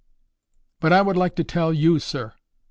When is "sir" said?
1.99-2.33